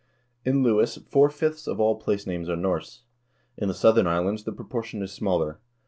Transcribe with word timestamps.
In 0.43 0.63
Lewis 0.63 0.97
four 0.97 1.29
fifths 1.29 1.67
of 1.67 1.79
all 1.79 1.95
place 1.95 2.25
names 2.25 2.49
are 2.49 2.55
Norse. 2.55 3.03
In 3.55 3.67
the 3.67 3.75
southern 3.75 4.07
islands 4.07 4.45
the 4.45 4.51
proportion 4.51 5.03
is 5.03 5.11
smaller. 5.13 5.59